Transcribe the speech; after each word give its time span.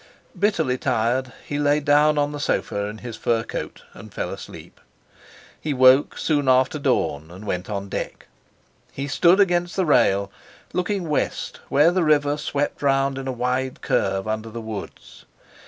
Bitterly 0.39 0.79
tired, 0.79 1.31
he 1.45 1.59
lay 1.59 1.79
down 1.79 2.17
on 2.17 2.31
the 2.31 2.39
sofa 2.39 2.85
in 2.85 2.97
his 3.05 3.15
fur 3.15 3.43
coat 3.43 3.83
and 3.93 4.11
fell 4.11 4.31
asleep. 4.31 4.81
He 5.61 5.75
woke 5.75 6.17
soon 6.17 6.49
after 6.49 6.79
dawn 6.79 7.29
and 7.29 7.45
went 7.45 7.69
on 7.69 7.87
deck. 7.87 8.25
He 8.91 9.07
stood 9.07 9.39
against 9.39 9.75
the 9.75 9.85
rail, 9.85 10.31
looking 10.73 11.07
west 11.07 11.59
where 11.69 11.91
the 11.91 12.03
river 12.03 12.35
swept 12.37 12.81
round 12.81 13.19
in 13.19 13.27
a 13.27 13.31
wide 13.31 13.81
curve 13.83 14.27
under 14.27 14.49
the 14.49 14.59
woods. 14.59 15.25